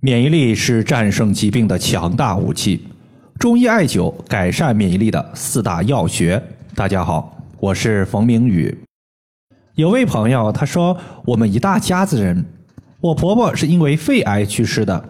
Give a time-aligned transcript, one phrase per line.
[0.00, 2.86] 免疫力是战胜疾病的强大武器。
[3.36, 6.40] 中医艾灸改善免疫力的四大要诀。
[6.72, 8.78] 大家好，我是冯明宇。
[9.74, 12.46] 有位朋友他说，我们一大家子人，
[13.00, 15.04] 我婆婆是因为肺癌去世的，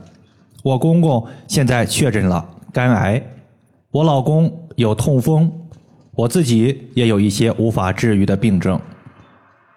[0.63, 3.23] 我公公现在确诊了肝癌，
[3.91, 5.53] 我老公有痛风，
[6.13, 8.81] 我自己也有一些无法治愈的病症。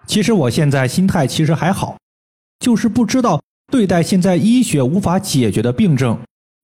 [0.06, 1.98] 其实我现在心态其实还好，
[2.60, 3.38] 就是不知道。
[3.72, 6.18] 对待现在医学无法解决的病症，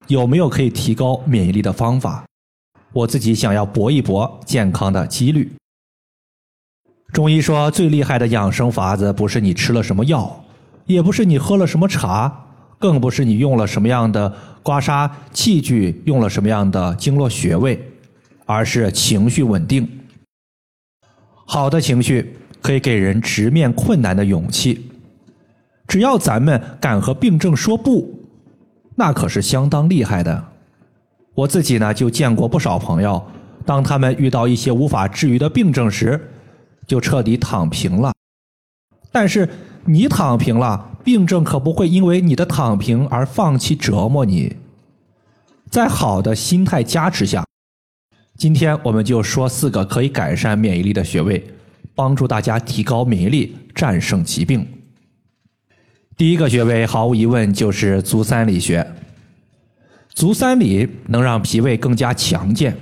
[0.09, 2.27] 有没有可以提高免疫力的方法？
[2.93, 5.51] 我自己想要搏一搏健康的几率。
[7.15, 10.45] 中医说最厉害的养生法子，不是你吃了什么药，
[10.85, 12.47] 也不是你喝了什么茶，
[12.79, 17.83] 更不是你用了什么样的刮痧器具，用了什么样的经络穴位，
[18.45, 19.89] 而是情绪稳定。
[21.47, 24.88] 好的情绪可以给人直面困难的勇气。
[25.89, 28.15] 只要咱们敢和病症说不，
[28.95, 30.45] 那可是相当厉害的。
[31.35, 33.21] 我自己呢，就见过不少朋友，
[33.65, 36.21] 当他们遇到一些无法治愈的病症时，
[36.87, 38.13] 就彻底躺平了。
[39.11, 39.49] 但是
[39.87, 44.55] 你躺平了，病症可不会因为你的躺平而放弃折磨你。
[45.71, 47.45] 在好的心态加持下，
[48.37, 51.43] 今天我们就说四个可以改善免疫力的穴位，
[51.95, 54.67] 帮助大家提高免疫力，战胜疾病。
[56.19, 58.85] 第一个穴位毫无疑问就是足三里穴。
[60.09, 62.77] 足三里能让脾胃更加强健，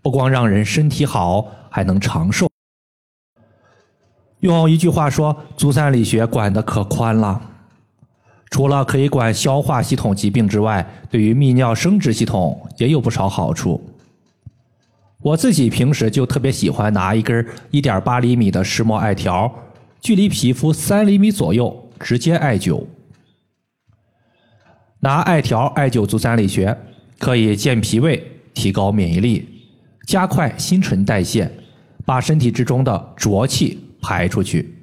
[0.00, 2.48] 不光让人身体好，还能长寿。
[4.38, 7.42] 用一句话说，足三里穴管的可宽了。
[8.50, 13.84] 除了可以管消化系统疾病之外，对于泌尿生殖系统也有不少好处。
[15.18, 19.52] 我自己平时就特别喜欢拿一根一点八厘米的石墨艾条，
[20.00, 21.89] 距离皮肤三厘米左右。
[22.00, 22.84] 直接艾灸，
[25.00, 26.76] 拿艾条艾灸足三里穴，
[27.18, 28.22] 可以健脾胃、
[28.54, 29.46] 提高免疫力、
[30.06, 31.50] 加快新陈代谢，
[32.06, 34.74] 把身体之中的浊气排出去。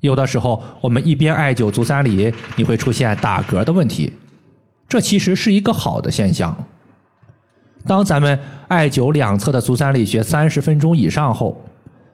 [0.00, 4.12] 有的时候，我们一边艾灸足三里，你会出现打嗝的问题，
[4.88, 6.54] 这其实是一个好的现象。
[7.86, 11.64] 当咱们艾灸两侧的足三里穴三十分钟以上后，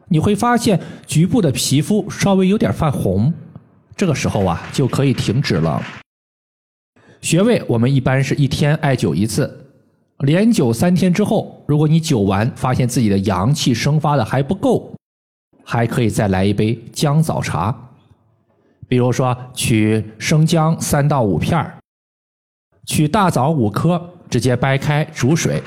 [0.09, 3.33] 你会发现局部的皮肤稍微有点泛红。
[4.03, 5.81] 这个时候啊，就可以停止了。
[7.21, 9.71] 穴位我们一般是一天艾灸一次，
[10.25, 14.93] 连灸三天之后，如果你灸完发现自己的阳气生发的还不够，
[15.63, 17.91] 还可以再来一杯姜枣茶。
[18.89, 21.65] 比如说，取生姜三到五片，
[22.89, 25.63] 取大枣五颗，直接掰开煮水。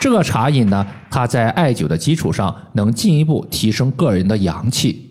[0.00, 5.07] 这个茶饮呢，它在艾灸的基础上，能进一步提升个人的阳气。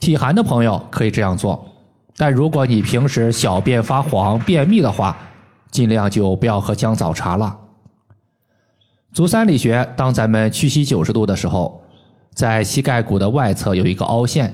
[0.00, 1.66] 体寒的朋友可以这样做，
[2.16, 5.16] 但如果你平时小便发黄、便秘的话，
[5.70, 7.56] 尽量就不要喝姜枣茶了。
[9.12, 11.82] 足三里穴，当咱们屈膝九十度的时候，
[12.34, 14.52] 在膝盖骨的外侧有一个凹陷，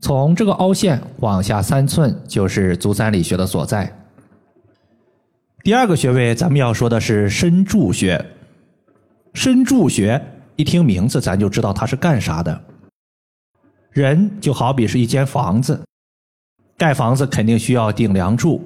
[0.00, 3.92] 从这个凹陷往下三寸就是足三里穴的所在。
[5.62, 8.24] 第二个穴位，咱们要说的是身柱穴。
[9.34, 10.20] 身柱穴
[10.56, 12.60] 一听名字，咱就知道它是干啥的。
[13.92, 15.84] 人就好比是一间房子，
[16.78, 18.64] 盖房子肯定需要顶梁柱，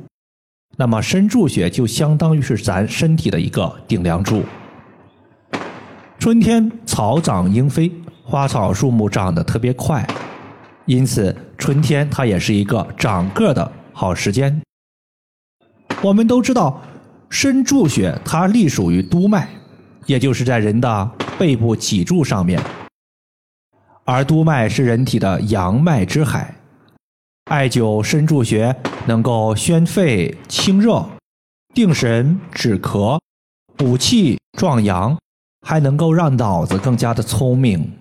[0.77, 4.43] 那么身柱穴就相当于是咱身体的一个顶梁柱。
[6.19, 7.91] 春天草长莺飞，
[8.23, 10.07] 花草树木长得特别快，
[10.85, 14.61] 因此春天它也是一个长个的好时间。
[16.03, 16.83] 我们都知道，
[17.31, 19.49] 身柱穴它隶属于督脉，
[20.05, 22.61] 也就是在人的背部脊柱上面。
[24.07, 26.55] 而督脉是人体的阳脉之海，
[27.51, 28.77] 艾灸身柱穴
[29.07, 31.03] 能够宣肺清热、
[31.73, 33.19] 定神止咳、
[33.77, 35.17] 补气壮阳，
[35.67, 37.93] 还能够让脑子更加的聪明。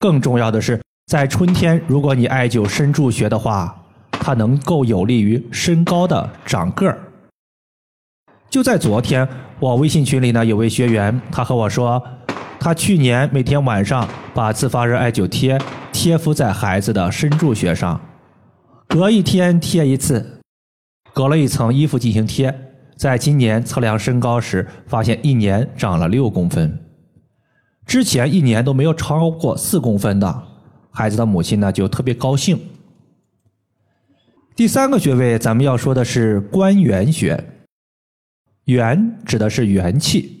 [0.00, 6.98] 更重要的是，在春天，如果你艾灸身柱穴的话，它能够有利于身高的长个儿。
[8.50, 9.28] 就在昨天，
[9.60, 12.02] 我微信群里呢有位学员，他和我说。
[12.62, 15.60] 他去年每天晚上把自发热艾灸贴
[15.92, 18.00] 贴敷在孩子的身柱穴上，
[18.86, 20.40] 隔一天贴一次，
[21.12, 22.56] 隔了一层衣服进行贴。
[22.96, 26.78] 在今年测量身高时，发现一年长了六公分，
[27.84, 30.42] 之前一年都没有超过四公分的
[30.92, 32.56] 孩子的母亲呢就特别高兴。
[34.54, 37.44] 第三个穴位，咱们要说的是关元穴，
[38.66, 40.40] 元指的是元气，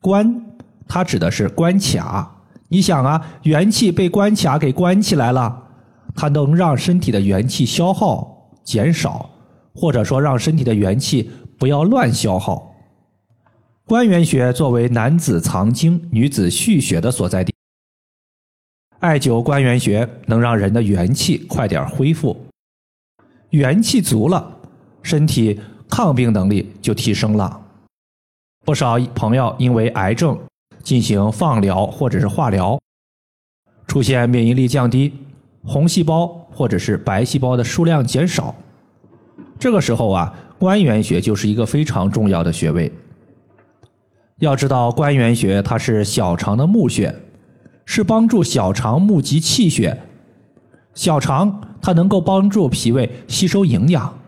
[0.00, 0.44] 关。
[0.88, 5.64] 它指的是关卡，你想啊，元气被关卡给关起来了，
[6.16, 9.30] 它能让身体的元气消耗减少，
[9.74, 12.74] 或者说让身体的元气不要乱消耗。
[13.86, 17.54] 关元穴作为男子藏精、女子蓄血的所在地，
[18.98, 22.36] 艾灸关元穴能让人的元气快点恢复，
[23.50, 24.58] 元气足了，
[25.02, 25.58] 身体
[25.88, 27.62] 抗病能力就提升了。
[28.66, 30.38] 不少朋友因为癌症
[30.88, 32.80] 进行放疗或者是化疗，
[33.86, 35.12] 出现免疫力降低，
[35.62, 38.54] 红细胞或者是白细胞的数量减少，
[39.58, 42.90] 这个时候啊，关元穴就是一个非常重要的穴位。
[44.38, 47.14] 要知道，关元穴它是小肠的募穴，
[47.84, 50.00] 是帮助小肠募集气血。
[50.94, 54.18] 小肠它能够帮助脾胃吸收营养，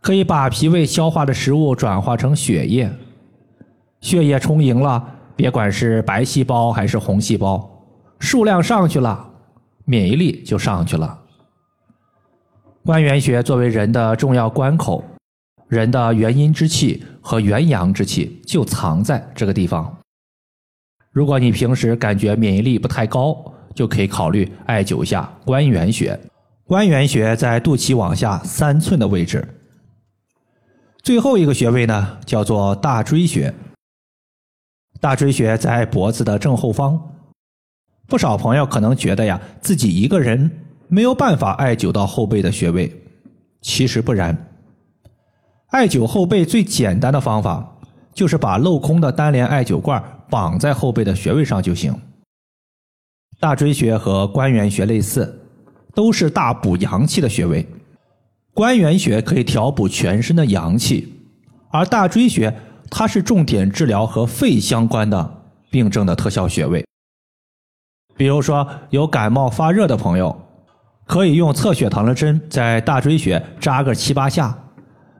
[0.00, 2.90] 可以把脾胃消化的食物转化成血液。
[4.00, 7.66] 血液充盈了，别管是白细胞还是红细胞，
[8.18, 9.26] 数量上去了，
[9.86, 11.18] 免疫力就上去了。
[12.84, 15.02] 关元穴作为人的重要关口。
[15.66, 19.96] 人的元阴之气和元阳之气就藏在这个地方。
[21.10, 23.34] 如果你平时感觉免疫力不太高，
[23.74, 26.20] 就可以考虑艾灸一下关元穴。
[26.66, 29.48] 关元穴在肚脐往下三寸的位置。
[31.02, 33.54] 最后一个穴位呢，叫做大椎穴。
[35.00, 37.00] 大椎穴在脖子的正后方。
[38.06, 40.50] 不少朋友可能觉得呀，自己一个人
[40.88, 42.92] 没有办法艾灸到后背的穴位，
[43.62, 44.36] 其实不然。
[45.68, 47.78] 艾灸后背最简单的方法，
[48.12, 51.94] 就是把镂空的单联艾灸罐绑在后背的穴位上就行。
[53.38, 55.46] 大椎穴和关元穴类似，
[55.94, 57.66] 都是大补阳气的穴位。
[58.52, 61.14] 关元穴可以调补全身的阳气，
[61.70, 62.52] 而大椎穴
[62.90, 66.84] 它是重点治疗和肺相关的病症的特效穴位。
[68.16, 70.36] 比如说有感冒发热的朋友，
[71.06, 74.58] 可以用测血糖的针在大椎穴扎个七八下。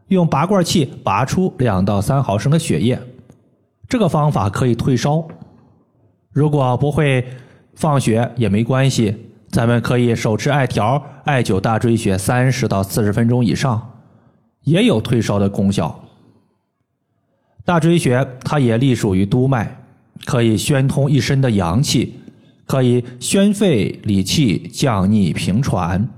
[0.09, 3.01] 用拔罐器拔出两到三毫升的血液，
[3.89, 5.25] 这个方法可以退烧。
[6.33, 7.25] 如果不会
[7.77, 9.17] 放血也没关系，
[9.51, 14.01] 咱们可以手持艾条艾灸大椎穴三十到四十分钟以上，
[14.63, 16.05] 也有退烧的功效。
[17.65, 19.85] 大椎穴它也隶属于督脉，
[20.25, 22.15] 可以宣通一身的阳气，
[22.67, 26.09] 可以宣肺理气、降逆平喘，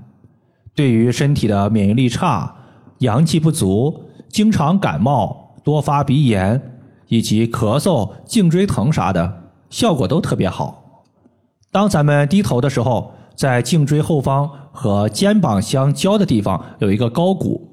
[0.73, 2.55] 对于身体的免疫力差。
[2.99, 6.61] 阳气不足，经常感冒、多发鼻炎
[7.09, 11.03] 以及咳嗽、颈椎疼啥的，效果都特别好。
[11.69, 17.72] 当咱们低头的时候，在颈椎后方和肩膀相交的地方有一个高骨，